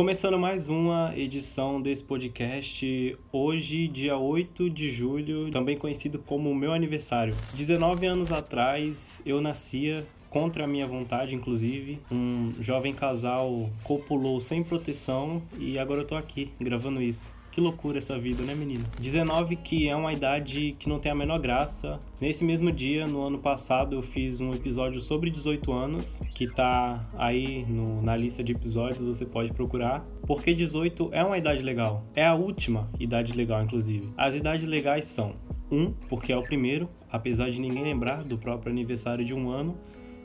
Começando 0.00 0.38
mais 0.38 0.70
uma 0.70 1.12
edição 1.14 1.78
desse 1.78 2.02
podcast, 2.02 3.18
hoje, 3.30 3.86
dia 3.86 4.16
8 4.16 4.70
de 4.70 4.90
julho, 4.90 5.50
também 5.50 5.76
conhecido 5.76 6.18
como 6.18 6.54
meu 6.54 6.72
aniversário. 6.72 7.36
19 7.52 8.06
anos 8.06 8.32
atrás, 8.32 9.20
eu 9.26 9.42
nascia 9.42 10.06
contra 10.30 10.64
a 10.64 10.66
minha 10.66 10.86
vontade, 10.86 11.34
inclusive. 11.34 12.00
Um 12.10 12.50
jovem 12.60 12.94
casal 12.94 13.68
copulou 13.84 14.40
sem 14.40 14.64
proteção 14.64 15.42
e 15.58 15.78
agora 15.78 16.00
eu 16.00 16.06
tô 16.06 16.16
aqui 16.16 16.50
gravando 16.58 17.02
isso. 17.02 17.30
Que 17.50 17.60
loucura 17.60 17.98
essa 17.98 18.16
vida, 18.16 18.44
né, 18.44 18.54
menino? 18.54 18.84
19, 19.00 19.56
que 19.56 19.88
é 19.88 19.96
uma 19.96 20.12
idade 20.12 20.76
que 20.78 20.88
não 20.88 21.00
tem 21.00 21.10
a 21.10 21.14
menor 21.14 21.40
graça. 21.40 22.00
Nesse 22.20 22.44
mesmo 22.44 22.70
dia, 22.70 23.08
no 23.08 23.22
ano 23.22 23.38
passado, 23.38 23.96
eu 23.96 24.02
fiz 24.02 24.40
um 24.40 24.54
episódio 24.54 25.00
sobre 25.00 25.30
18 25.30 25.72
anos, 25.72 26.22
que 26.32 26.46
tá 26.46 27.08
aí 27.18 27.64
no, 27.66 28.00
na 28.02 28.16
lista 28.16 28.44
de 28.44 28.52
episódios, 28.52 29.02
você 29.02 29.26
pode 29.26 29.52
procurar. 29.52 30.06
Porque 30.26 30.54
18 30.54 31.08
é 31.12 31.24
uma 31.24 31.38
idade 31.38 31.62
legal. 31.62 32.04
É 32.14 32.24
a 32.24 32.34
última 32.34 32.88
idade 33.00 33.32
legal, 33.32 33.62
inclusive. 33.62 34.12
As 34.16 34.34
idades 34.34 34.66
legais 34.66 35.06
são 35.06 35.34
1, 35.72 35.92
porque 36.08 36.32
é 36.32 36.36
o 36.36 36.42
primeiro, 36.42 36.88
apesar 37.10 37.50
de 37.50 37.60
ninguém 37.60 37.82
lembrar 37.82 38.22
do 38.22 38.38
próprio 38.38 38.70
aniversário 38.70 39.24
de 39.24 39.34
um 39.34 39.50
ano. 39.50 39.76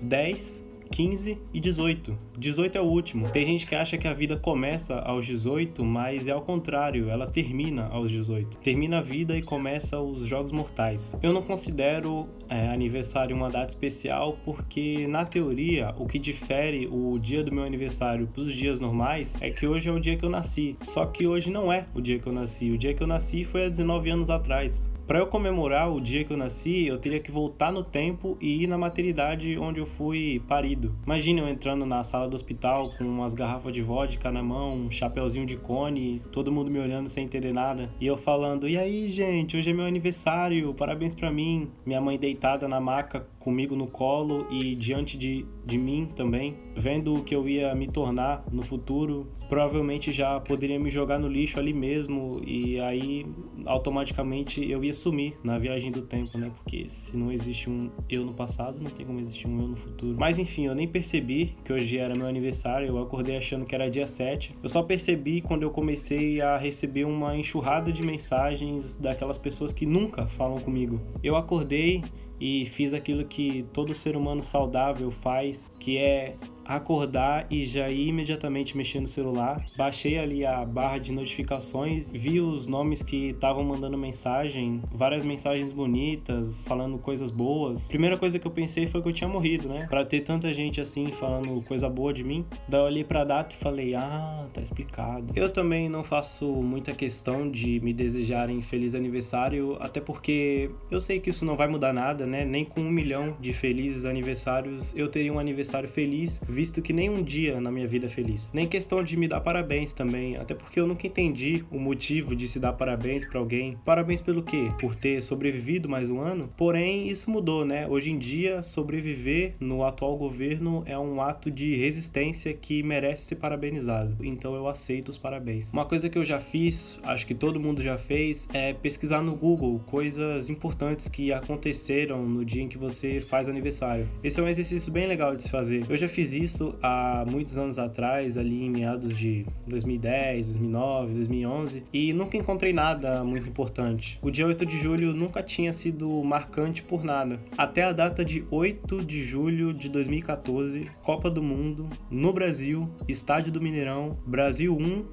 10, 0.00 0.64
15 0.90 1.38
e 1.52 1.60
18. 1.60 2.18
18 2.38 2.78
é 2.78 2.80
o 2.80 2.84
último. 2.84 3.30
Tem 3.30 3.46
gente 3.46 3.66
que 3.66 3.74
acha 3.74 3.96
que 3.96 4.08
a 4.08 4.12
vida 4.12 4.36
começa 4.36 4.98
aos 4.98 5.24
18, 5.24 5.84
mas 5.84 6.26
é 6.26 6.32
ao 6.32 6.42
contrário, 6.42 7.08
ela 7.08 7.26
termina 7.26 7.86
aos 7.86 8.10
18. 8.10 8.58
Termina 8.58 8.98
a 8.98 9.02
vida 9.02 9.36
e 9.36 9.42
começa 9.42 10.00
os 10.00 10.20
Jogos 10.20 10.52
Mortais. 10.52 11.16
Eu 11.22 11.32
não 11.32 11.42
considero 11.42 12.28
é, 12.48 12.68
aniversário 12.68 13.34
uma 13.36 13.48
data 13.48 13.68
especial 13.68 14.38
porque, 14.44 15.06
na 15.06 15.24
teoria, 15.24 15.94
o 15.98 16.06
que 16.06 16.18
difere 16.18 16.88
o 16.90 17.18
dia 17.18 17.44
do 17.44 17.52
meu 17.52 17.64
aniversário 17.64 18.26
dos 18.26 18.52
dias 18.52 18.80
normais 18.80 19.36
é 19.40 19.50
que 19.50 19.66
hoje 19.66 19.88
é 19.88 19.92
o 19.92 20.00
dia 20.00 20.16
que 20.16 20.24
eu 20.24 20.30
nasci. 20.30 20.76
Só 20.82 21.06
que 21.06 21.26
hoje 21.26 21.50
não 21.50 21.72
é 21.72 21.86
o 21.94 22.00
dia 22.00 22.18
que 22.18 22.26
eu 22.26 22.32
nasci. 22.32 22.70
O 22.70 22.78
dia 22.78 22.94
que 22.94 23.02
eu 23.02 23.06
nasci 23.06 23.44
foi 23.44 23.66
há 23.66 23.68
19 23.68 24.10
anos 24.10 24.30
atrás. 24.30 24.89
Para 25.10 25.18
eu 25.18 25.26
comemorar 25.26 25.92
o 25.92 26.00
dia 26.00 26.24
que 26.24 26.32
eu 26.32 26.36
nasci, 26.36 26.86
eu 26.86 26.96
teria 26.96 27.18
que 27.18 27.32
voltar 27.32 27.72
no 27.72 27.82
tempo 27.82 28.38
e 28.40 28.62
ir 28.62 28.68
na 28.68 28.78
maternidade 28.78 29.58
onde 29.58 29.80
eu 29.80 29.86
fui 29.86 30.40
parido. 30.46 30.94
Imagina 31.04 31.40
eu 31.40 31.48
entrando 31.48 31.84
na 31.84 32.04
sala 32.04 32.28
do 32.28 32.36
hospital 32.36 32.90
com 32.96 33.02
umas 33.02 33.34
garrafas 33.34 33.74
de 33.74 33.82
vodka 33.82 34.30
na 34.30 34.40
mão, 34.40 34.72
um 34.72 34.88
chapeuzinho 34.88 35.44
de 35.44 35.56
cone, 35.56 36.22
todo 36.30 36.52
mundo 36.52 36.70
me 36.70 36.78
olhando 36.78 37.08
sem 37.08 37.24
entender 37.24 37.52
nada, 37.52 37.90
e 38.00 38.06
eu 38.06 38.16
falando: 38.16 38.68
"E 38.68 38.78
aí, 38.78 39.08
gente, 39.08 39.56
hoje 39.56 39.70
é 39.70 39.72
meu 39.74 39.84
aniversário, 39.84 40.72
parabéns 40.74 41.12
para 41.12 41.28
mim". 41.28 41.68
Minha 41.84 42.00
mãe 42.00 42.16
deitada 42.16 42.68
na 42.68 42.80
maca 42.80 43.26
comigo 43.40 43.74
no 43.74 43.86
colo 43.86 44.46
e 44.50 44.74
diante 44.76 45.18
de, 45.18 45.44
de 45.64 45.76
mim 45.76 46.08
também, 46.14 46.56
vendo 46.76 47.16
o 47.16 47.24
que 47.24 47.34
eu 47.34 47.48
ia 47.48 47.74
me 47.74 47.88
tornar 47.88 48.44
no 48.52 48.62
futuro, 48.62 49.26
provavelmente 49.48 50.12
já 50.12 50.38
poderia 50.38 50.78
me 50.78 50.90
jogar 50.90 51.18
no 51.18 51.26
lixo 51.26 51.58
ali 51.58 51.72
mesmo 51.72 52.40
e 52.46 52.78
aí 52.78 53.26
automaticamente 53.66 54.70
eu 54.70 54.84
ia 54.84 54.94
sumir 54.94 55.34
na 55.42 55.58
viagem 55.58 55.90
do 55.90 56.02
tempo, 56.02 56.38
né? 56.38 56.52
Porque 56.54 56.88
se 56.88 57.16
não 57.16 57.32
existe 57.32 57.68
um 57.68 57.90
eu 58.08 58.24
no 58.24 58.34
passado, 58.34 58.80
não 58.80 58.90
tem 58.90 59.04
como 59.04 59.18
existir 59.18 59.48
um 59.48 59.60
eu 59.60 59.68
no 59.68 59.76
futuro. 59.76 60.16
Mas 60.18 60.38
enfim, 60.38 60.66
eu 60.66 60.74
nem 60.74 60.86
percebi 60.86 61.56
que 61.64 61.72
hoje 61.72 61.98
era 61.98 62.14
meu 62.14 62.26
aniversário, 62.26 62.86
eu 62.88 62.98
acordei 62.98 63.36
achando 63.36 63.64
que 63.64 63.74
era 63.74 63.90
dia 63.90 64.06
7. 64.06 64.54
Eu 64.62 64.68
só 64.68 64.82
percebi 64.82 65.40
quando 65.40 65.62
eu 65.62 65.70
comecei 65.70 66.40
a 66.42 66.58
receber 66.58 67.04
uma 67.04 67.36
enxurrada 67.36 67.90
de 67.90 68.02
mensagens 68.02 68.94
daquelas 68.94 69.38
pessoas 69.38 69.72
que 69.72 69.86
nunca 69.86 70.26
falam 70.26 70.60
comigo. 70.60 71.00
Eu 71.22 71.36
acordei 71.36 72.02
e 72.40 72.64
fiz 72.64 72.94
aquilo 72.94 73.24
que 73.26 73.66
todo 73.72 73.94
ser 73.94 74.16
humano 74.16 74.42
saudável 74.42 75.10
faz, 75.10 75.70
que 75.78 75.98
é 75.98 76.36
acordar 76.70 77.46
e 77.50 77.66
já 77.66 77.90
ir 77.90 78.08
imediatamente 78.08 78.76
mexer 78.76 79.00
no 79.00 79.06
celular. 79.06 79.64
Baixei 79.76 80.18
ali 80.18 80.44
a 80.44 80.64
barra 80.64 80.98
de 80.98 81.12
notificações, 81.12 82.08
vi 82.08 82.40
os 82.40 82.66
nomes 82.66 83.02
que 83.02 83.30
estavam 83.30 83.64
mandando 83.64 83.98
mensagem, 83.98 84.82
várias 84.92 85.24
mensagens 85.24 85.72
bonitas, 85.72 86.64
falando 86.64 86.98
coisas 86.98 87.30
boas. 87.30 87.88
Primeira 87.88 88.16
coisa 88.16 88.38
que 88.38 88.46
eu 88.46 88.50
pensei 88.50 88.86
foi 88.86 89.02
que 89.02 89.08
eu 89.08 89.12
tinha 89.12 89.28
morrido, 89.28 89.68
né? 89.68 89.86
Para 89.88 90.04
ter 90.04 90.20
tanta 90.20 90.52
gente 90.54 90.80
assim 90.80 91.10
falando 91.10 91.60
coisa 91.66 91.88
boa 91.88 92.12
de 92.12 92.22
mim. 92.22 92.44
Daí 92.68 92.80
eu 92.80 92.84
olhei 92.84 93.04
pra 93.04 93.24
data 93.24 93.54
e 93.54 93.58
falei: 93.58 93.94
"Ah, 93.94 94.46
tá 94.52 94.60
explicado". 94.60 95.32
Eu 95.34 95.50
também 95.50 95.88
não 95.88 96.04
faço 96.04 96.46
muita 96.46 96.92
questão 96.92 97.50
de 97.50 97.80
me 97.80 97.92
desejarem 97.92 98.60
feliz 98.60 98.94
aniversário, 98.94 99.76
até 99.80 100.00
porque 100.00 100.70
eu 100.90 101.00
sei 101.00 101.20
que 101.20 101.30
isso 101.30 101.44
não 101.44 101.56
vai 101.56 101.68
mudar 101.68 101.92
nada, 101.92 102.26
né? 102.26 102.44
Nem 102.44 102.64
com 102.64 102.80
um 102.80 102.90
milhão 102.90 103.36
de 103.40 103.52
felizes 103.52 104.04
aniversários 104.04 104.94
eu 104.96 105.08
teria 105.08 105.32
um 105.32 105.38
aniversário 105.38 105.88
feliz 105.88 106.40
visto 106.60 106.82
que 106.82 106.92
nenhum 106.92 107.22
dia 107.22 107.58
na 107.58 107.70
minha 107.70 107.88
vida 107.88 108.04
é 108.04 108.08
feliz. 108.08 108.50
Nem 108.52 108.68
questão 108.68 109.02
de 109.02 109.16
me 109.16 109.26
dar 109.26 109.40
parabéns 109.40 109.94
também, 109.94 110.36
até 110.36 110.54
porque 110.54 110.78
eu 110.78 110.86
nunca 110.86 111.06
entendi 111.06 111.64
o 111.70 111.78
motivo 111.78 112.36
de 112.36 112.46
se 112.46 112.60
dar 112.60 112.74
parabéns 112.74 113.24
para 113.24 113.38
alguém. 113.38 113.78
Parabéns 113.82 114.20
pelo 114.20 114.42
quê? 114.42 114.68
Por 114.78 114.94
ter 114.94 115.22
sobrevivido 115.22 115.88
mais 115.88 116.10
um 116.10 116.20
ano? 116.20 116.52
Porém, 116.58 117.08
isso 117.08 117.30
mudou, 117.30 117.64
né? 117.64 117.88
Hoje 117.88 118.10
em 118.10 118.18
dia, 118.18 118.62
sobreviver 118.62 119.54
no 119.58 119.82
atual 119.82 120.18
governo 120.18 120.82
é 120.84 120.98
um 120.98 121.22
ato 121.22 121.50
de 121.50 121.76
resistência 121.76 122.52
que 122.52 122.82
merece 122.82 123.28
ser 123.28 123.36
parabenizado. 123.36 124.18
Então 124.22 124.54
eu 124.54 124.68
aceito 124.68 125.08
os 125.08 125.16
parabéns. 125.16 125.72
Uma 125.72 125.86
coisa 125.86 126.10
que 126.10 126.18
eu 126.18 126.26
já 126.26 126.38
fiz, 126.38 126.98
acho 127.02 127.26
que 127.26 127.34
todo 127.34 127.58
mundo 127.58 127.82
já 127.82 127.96
fez, 127.96 128.46
é 128.52 128.74
pesquisar 128.74 129.22
no 129.22 129.34
Google 129.34 129.80
coisas 129.86 130.50
importantes 130.50 131.08
que 131.08 131.32
aconteceram 131.32 132.22
no 132.22 132.44
dia 132.44 132.62
em 132.62 132.68
que 132.68 132.76
você 132.76 133.18
faz 133.18 133.48
aniversário. 133.48 134.06
Esse 134.22 134.38
é 134.38 134.42
um 134.42 134.48
exercício 134.48 134.92
bem 134.92 135.06
legal 135.06 135.34
de 135.34 135.44
se 135.44 135.50
fazer. 135.50 135.86
Eu 135.88 135.96
já 135.96 136.06
fiz 136.06 136.34
isso 136.42 136.60
isso 136.60 136.74
há 136.82 137.24
muitos 137.26 137.56
anos 137.56 137.78
atrás, 137.78 138.36
ali 138.36 138.64
em 138.64 138.70
meados 138.70 139.16
de 139.16 139.46
2010, 139.66 140.48
2009, 140.48 141.14
2011, 141.14 141.84
e 141.92 142.12
nunca 142.12 142.36
encontrei 142.36 142.72
nada 142.72 143.24
muito 143.24 143.48
importante. 143.48 144.18
O 144.20 144.30
dia 144.30 144.46
8 144.46 144.66
de 144.66 144.78
julho 144.78 145.14
nunca 145.14 145.42
tinha 145.42 145.72
sido 145.72 146.22
marcante 146.22 146.82
por 146.82 147.02
nada. 147.02 147.40
Até 147.56 147.84
a 147.84 147.92
data 147.92 148.24
de 148.24 148.44
8 148.50 149.04
de 149.04 149.22
julho 149.22 149.72
de 149.72 149.88
2014, 149.88 150.90
Copa 151.02 151.30
do 151.30 151.42
Mundo, 151.42 151.88
no 152.10 152.32
Brasil, 152.32 152.88
Estádio 153.08 153.52
do 153.52 153.60
Mineirão, 153.60 154.18
Brasil 154.26 154.76
1, 154.76 155.04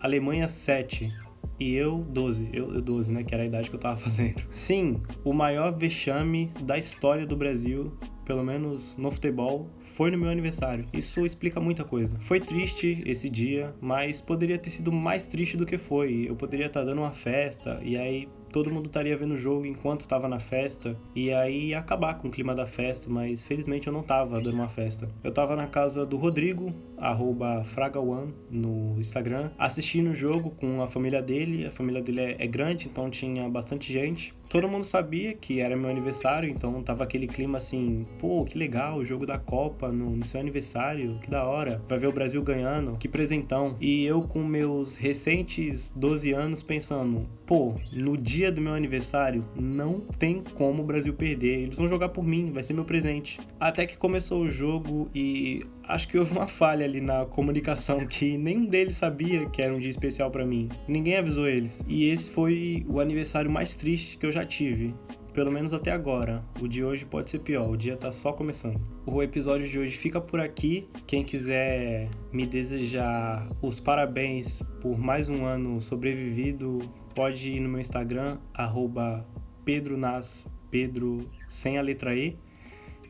Alemanha 0.00 0.48
7 0.48 1.10
e 1.58 1.74
eu 1.74 1.98
12, 2.08 2.48
eu, 2.52 2.74
eu 2.74 2.80
12, 2.80 3.12
né, 3.12 3.22
que 3.22 3.34
era 3.34 3.42
a 3.42 3.46
idade 3.46 3.68
que 3.68 3.76
eu 3.76 3.80
tava 3.80 3.96
fazendo. 3.98 4.42
Sim, 4.50 5.02
o 5.22 5.32
maior 5.32 5.72
vexame 5.72 6.50
da 6.62 6.78
história 6.78 7.26
do 7.26 7.36
Brasil, 7.36 7.92
pelo 8.24 8.42
menos 8.42 8.96
no 8.96 9.10
futebol, 9.10 9.68
foi 10.00 10.10
no 10.10 10.16
meu 10.16 10.30
aniversário. 10.30 10.86
Isso 10.94 11.26
explica 11.26 11.60
muita 11.60 11.84
coisa. 11.84 12.16
Foi 12.20 12.40
triste 12.40 13.02
esse 13.04 13.28
dia, 13.28 13.74
mas 13.82 14.18
poderia 14.22 14.56
ter 14.56 14.70
sido 14.70 14.90
mais 14.90 15.26
triste 15.26 15.58
do 15.58 15.66
que 15.66 15.76
foi. 15.76 16.24
Eu 16.26 16.34
poderia 16.34 16.68
estar 16.68 16.84
dando 16.84 17.02
uma 17.02 17.12
festa 17.12 17.78
e 17.82 17.98
aí 17.98 18.26
todo 18.52 18.70
mundo 18.70 18.86
estaria 18.86 19.16
vendo 19.16 19.34
o 19.34 19.38
jogo 19.38 19.64
enquanto 19.64 20.00
estava 20.00 20.28
na 20.28 20.38
festa 20.38 20.96
e 21.14 21.32
aí 21.32 21.74
acabar 21.74 22.14
com 22.18 22.28
o 22.28 22.30
clima 22.30 22.54
da 22.54 22.66
festa, 22.66 23.08
mas 23.08 23.44
felizmente 23.44 23.86
eu 23.86 23.92
não 23.92 24.00
estava 24.00 24.40
dando 24.40 24.54
uma 24.54 24.68
festa. 24.68 25.08
Eu 25.22 25.30
estava 25.30 25.56
na 25.56 25.66
casa 25.66 26.04
do 26.04 26.16
Rodrigo, 26.16 26.72
arroba 26.98 27.64
FragaOne 27.64 28.34
no 28.50 28.98
Instagram, 28.98 29.50
assistindo 29.58 30.10
o 30.10 30.14
jogo 30.14 30.50
com 30.50 30.82
a 30.82 30.86
família 30.86 31.22
dele. 31.22 31.66
A 31.66 31.70
família 31.70 32.02
dele 32.02 32.20
é, 32.20 32.36
é 32.38 32.46
grande, 32.46 32.86
então 32.86 33.08
tinha 33.10 33.48
bastante 33.48 33.92
gente. 33.92 34.34
Todo 34.48 34.68
mundo 34.68 34.84
sabia 34.84 35.32
que 35.32 35.60
era 35.60 35.76
meu 35.76 35.88
aniversário, 35.88 36.50
então 36.50 36.82
tava 36.82 37.04
aquele 37.04 37.28
clima 37.28 37.58
assim, 37.58 38.04
pô, 38.18 38.44
que 38.44 38.58
legal, 38.58 38.98
o 38.98 39.04
jogo 39.04 39.24
da 39.24 39.38
Copa 39.38 39.92
no, 39.92 40.10
no 40.16 40.24
seu 40.24 40.40
aniversário, 40.40 41.20
que 41.22 41.30
da 41.30 41.44
hora. 41.44 41.80
Vai 41.86 42.00
ver 42.00 42.08
o 42.08 42.12
Brasil 42.12 42.42
ganhando, 42.42 42.96
que 42.96 43.08
presentão. 43.08 43.76
E 43.80 44.04
eu 44.04 44.22
com 44.22 44.42
meus 44.42 44.96
recentes 44.96 45.92
12 45.96 46.32
anos 46.32 46.64
pensando, 46.64 47.28
pô, 47.50 47.74
no 47.92 48.16
dia 48.16 48.52
do 48.52 48.60
meu 48.60 48.74
aniversário 48.74 49.44
não 49.56 49.98
tem 49.98 50.40
como 50.54 50.84
o 50.84 50.86
Brasil 50.86 51.12
perder. 51.12 51.62
Eles 51.62 51.74
vão 51.74 51.88
jogar 51.88 52.10
por 52.10 52.22
mim, 52.22 52.52
vai 52.52 52.62
ser 52.62 52.74
meu 52.74 52.84
presente. 52.84 53.40
Até 53.58 53.86
que 53.86 53.98
começou 53.98 54.42
o 54.42 54.48
jogo 54.48 55.10
e 55.12 55.66
acho 55.82 56.06
que 56.06 56.16
houve 56.16 56.30
uma 56.30 56.46
falha 56.46 56.84
ali 56.84 57.00
na 57.00 57.26
comunicação 57.26 58.06
que 58.06 58.38
nenhum 58.38 58.66
deles 58.66 58.94
sabia 58.94 59.46
que 59.46 59.60
era 59.60 59.74
um 59.74 59.80
dia 59.80 59.90
especial 59.90 60.30
para 60.30 60.46
mim. 60.46 60.68
Ninguém 60.86 61.16
avisou 61.16 61.48
eles. 61.48 61.84
E 61.88 62.04
esse 62.04 62.30
foi 62.30 62.86
o 62.88 63.00
aniversário 63.00 63.50
mais 63.50 63.74
triste 63.74 64.16
que 64.16 64.26
eu 64.26 64.30
já 64.30 64.46
tive. 64.46 64.94
Pelo 65.32 65.50
menos 65.50 65.72
até 65.72 65.92
agora. 65.92 66.42
O 66.60 66.66
de 66.66 66.84
hoje 66.84 67.04
pode 67.04 67.30
ser 67.30 67.40
pior, 67.40 67.70
o 67.70 67.76
dia 67.76 67.96
tá 67.96 68.10
só 68.10 68.32
começando. 68.32 68.80
O 69.06 69.22
episódio 69.22 69.68
de 69.68 69.78
hoje 69.78 69.96
fica 69.96 70.20
por 70.20 70.40
aqui. 70.40 70.88
Quem 71.06 71.24
quiser 71.24 72.08
me 72.32 72.46
desejar 72.46 73.48
os 73.62 73.78
parabéns 73.78 74.62
por 74.80 74.98
mais 74.98 75.28
um 75.28 75.44
ano 75.44 75.80
sobrevivido, 75.80 76.78
pode 77.14 77.52
ir 77.52 77.60
no 77.60 77.68
meu 77.68 77.80
Instagram, 77.80 78.38
arroba 78.54 79.26
pedronas, 79.64 80.46
pedro 80.70 81.28
sem 81.48 81.78
a 81.78 81.82
letra 81.82 82.14
E. 82.14 82.36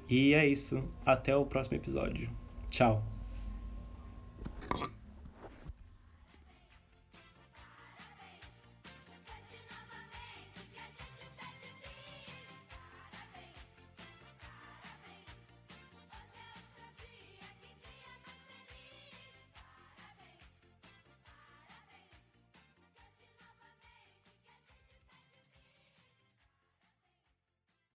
E 0.08 0.34
é 0.34 0.46
isso. 0.46 0.82
Até 1.06 1.34
o 1.34 1.46
próximo 1.46 1.76
episódio. 1.76 2.28
Tchau. 2.68 3.19